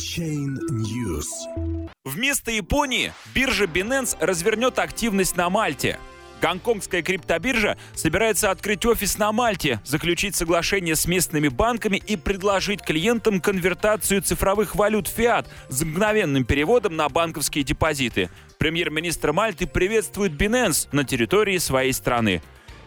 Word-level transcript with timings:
Блокчейн 0.00 0.58
News. 0.70 1.26
Вместо 2.06 2.50
Японии 2.50 3.12
биржа 3.34 3.64
Binance 3.64 4.16
развернет 4.18 4.78
активность 4.78 5.36
на 5.36 5.50
Мальте. 5.50 5.98
Гонконгская 6.40 7.02
криптобиржа 7.02 7.76
собирается 7.94 8.50
открыть 8.50 8.86
офис 8.86 9.18
на 9.18 9.30
Мальте, 9.30 9.78
заключить 9.84 10.34
соглашение 10.34 10.96
с 10.96 11.04
местными 11.04 11.48
банками 11.48 11.98
и 11.98 12.16
предложить 12.16 12.80
клиентам 12.80 13.42
конвертацию 13.42 14.22
цифровых 14.22 14.74
валют 14.74 15.06
фиат 15.06 15.46
с 15.68 15.82
мгновенным 15.82 16.46
переводом 16.46 16.96
на 16.96 17.06
банковские 17.10 17.62
депозиты. 17.62 18.30
Премьер-министр 18.56 19.32
Мальты 19.32 19.66
приветствует 19.66 20.32
Binance 20.32 20.88
на 20.92 21.04
территории 21.04 21.58
своей 21.58 21.92
страны. 21.92 22.40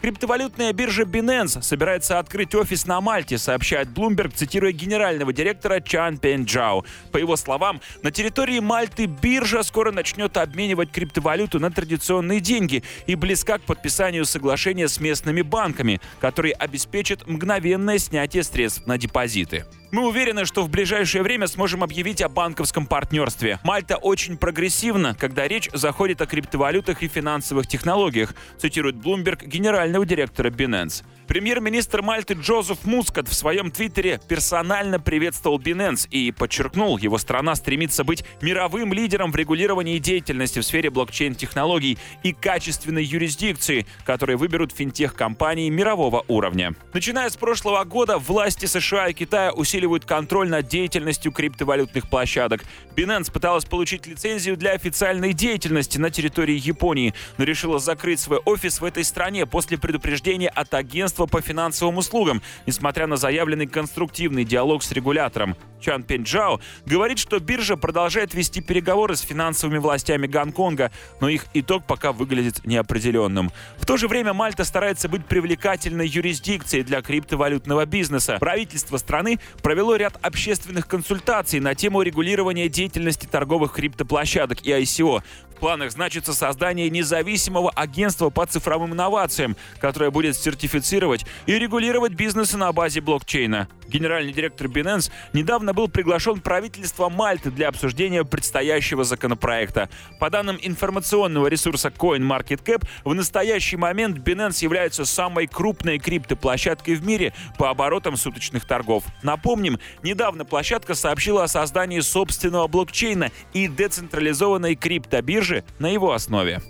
Криптовалютная 0.00 0.72
биржа 0.72 1.02
Binance 1.02 1.60
собирается 1.62 2.20
открыть 2.20 2.54
офис 2.54 2.86
на 2.86 3.00
Мальте, 3.00 3.36
сообщает 3.36 3.88
Bloomberg, 3.88 4.32
цитируя 4.32 4.70
генерального 4.70 5.32
директора 5.32 5.80
Чан 5.80 6.18
Пен 6.18 6.44
Джао. 6.44 6.84
По 7.10 7.18
его 7.18 7.34
словам, 7.36 7.80
на 8.02 8.12
территории 8.12 8.60
Мальты 8.60 9.06
биржа 9.06 9.64
скоро 9.64 9.90
начнет 9.90 10.36
обменивать 10.36 10.92
криптовалюту 10.92 11.58
на 11.58 11.72
традиционные 11.72 12.38
деньги 12.40 12.84
и 13.06 13.16
близка 13.16 13.58
к 13.58 13.62
подписанию 13.62 14.24
соглашения 14.24 14.88
с 14.88 15.00
местными 15.00 15.42
банками, 15.42 16.00
которые 16.20 16.54
обеспечат 16.54 17.26
мгновенное 17.26 17.98
снятие 17.98 18.44
средств 18.44 18.86
на 18.86 18.98
депозиты. 18.98 19.64
Мы 19.90 20.06
уверены, 20.06 20.44
что 20.44 20.62
в 20.62 20.68
ближайшее 20.68 21.22
время 21.22 21.46
сможем 21.46 21.82
объявить 21.82 22.20
о 22.20 22.28
банковском 22.28 22.86
партнерстве. 22.86 23.58
Мальта 23.64 23.96
очень 23.96 24.36
прогрессивна, 24.36 25.14
когда 25.18 25.48
речь 25.48 25.70
заходит 25.72 26.20
о 26.20 26.26
криптовалютах 26.26 27.02
и 27.02 27.08
финансовых 27.08 27.66
технологиях, 27.66 28.34
цитирует 28.58 28.96
Bloomberg 28.96 29.46
генерального 29.46 30.04
директора 30.04 30.50
Binance. 30.50 31.04
Премьер-министр 31.28 32.00
Мальты 32.00 32.32
Джозеф 32.32 32.86
Мускат 32.86 33.28
в 33.28 33.34
своем 33.34 33.70
твиттере 33.70 34.18
персонально 34.28 34.98
приветствовал 34.98 35.60
Binance 35.60 36.08
и 36.08 36.32
подчеркнул, 36.32 36.96
его 36.96 37.18
страна 37.18 37.54
стремится 37.54 38.02
быть 38.02 38.24
мировым 38.40 38.94
лидером 38.94 39.30
в 39.30 39.36
регулировании 39.36 39.98
деятельности 39.98 40.60
в 40.60 40.64
сфере 40.64 40.88
блокчейн-технологий 40.88 41.98
и 42.22 42.32
качественной 42.32 43.04
юрисдикции, 43.04 43.84
которые 44.06 44.38
выберут 44.38 44.72
финтех-компании 44.72 45.68
мирового 45.68 46.24
уровня. 46.28 46.72
Начиная 46.94 47.28
с 47.28 47.36
прошлого 47.36 47.84
года, 47.84 48.16
власти 48.16 48.64
США 48.64 49.08
и 49.08 49.12
Китая 49.12 49.52
усиливают 49.52 50.06
контроль 50.06 50.48
над 50.48 50.66
деятельностью 50.66 51.30
криптовалютных 51.30 52.08
площадок. 52.08 52.64
Binance 52.96 53.30
пыталась 53.30 53.66
получить 53.66 54.06
лицензию 54.06 54.56
для 54.56 54.72
официальной 54.72 55.34
деятельности 55.34 55.98
на 55.98 56.08
территории 56.10 56.58
Японии, 56.58 57.12
но 57.36 57.44
решила 57.44 57.78
закрыть 57.78 58.18
свой 58.18 58.38
офис 58.46 58.80
в 58.80 58.84
этой 58.86 59.04
стране 59.04 59.44
после 59.44 59.76
предупреждения 59.76 60.48
от 60.48 60.72
агентства 60.72 61.17
агентство 61.18 61.26
по 61.26 61.40
финансовым 61.40 61.98
услугам, 61.98 62.42
несмотря 62.66 63.06
на 63.06 63.16
заявленный 63.16 63.66
конструктивный 63.66 64.44
диалог 64.44 64.82
с 64.82 64.92
регулятором. 64.92 65.56
Чан 65.80 66.02
Пенджао 66.02 66.60
говорит, 66.86 67.18
что 67.18 67.38
биржа 67.38 67.76
продолжает 67.76 68.34
вести 68.34 68.60
переговоры 68.60 69.16
с 69.16 69.20
финансовыми 69.20 69.78
властями 69.78 70.26
Гонконга, 70.26 70.90
но 71.20 71.28
их 71.28 71.46
итог 71.54 71.84
пока 71.84 72.12
выглядит 72.12 72.64
неопределенным. 72.64 73.50
В 73.78 73.86
то 73.86 73.96
же 73.96 74.08
время 74.08 74.32
Мальта 74.32 74.64
старается 74.64 75.08
быть 75.08 75.24
привлекательной 75.26 76.06
юрисдикцией 76.06 76.84
для 76.84 77.02
криптовалютного 77.02 77.86
бизнеса. 77.86 78.38
Правительство 78.40 78.96
страны 78.96 79.38
провело 79.62 79.96
ряд 79.96 80.18
общественных 80.22 80.86
консультаций 80.86 81.60
на 81.60 81.74
тему 81.74 82.02
регулирования 82.02 82.68
деятельности 82.68 83.26
торговых 83.26 83.72
криптоплощадок 83.72 84.62
и 84.66 84.70
ICO. 84.70 85.22
В 85.54 85.60
планах 85.60 85.90
значится 85.90 86.34
создание 86.34 86.88
независимого 86.88 87.70
агентства 87.70 88.30
по 88.30 88.46
цифровым 88.46 88.92
инновациям, 88.94 89.56
которое 89.80 90.12
будет 90.12 90.36
сертифицировать 90.36 91.26
и 91.46 91.58
регулировать 91.58 92.12
бизнесы 92.12 92.56
на 92.56 92.72
базе 92.72 93.00
блокчейна. 93.00 93.68
Генеральный 93.88 94.32
директор 94.32 94.66
Binance 94.66 95.10
недавно 95.32 95.72
был 95.72 95.88
приглашен 95.88 96.40
правительством 96.40 97.14
Мальты 97.14 97.50
для 97.50 97.68
обсуждения 97.68 98.24
предстоящего 98.24 99.02
законопроекта. 99.04 99.88
По 100.20 100.30
данным 100.30 100.58
информационного 100.60 101.46
ресурса 101.46 101.88
CoinMarketCap, 101.88 102.86
в 103.04 103.14
настоящий 103.14 103.76
момент 103.76 104.18
Binance 104.18 104.62
является 104.62 105.04
самой 105.04 105.46
крупной 105.46 105.98
криптоплощадкой 105.98 106.94
в 106.96 107.04
мире 107.04 107.32
по 107.56 107.70
оборотам 107.70 108.16
суточных 108.16 108.66
торгов. 108.66 109.04
Напомним, 109.22 109.78
недавно 110.02 110.44
площадка 110.44 110.94
сообщила 110.94 111.44
о 111.44 111.48
создании 111.48 112.00
собственного 112.00 112.68
блокчейна 112.68 113.30
и 113.52 113.68
децентрализованной 113.68 114.74
криптобиржи 114.76 115.64
на 115.78 115.88
его 115.88 116.12
основе. 116.12 116.60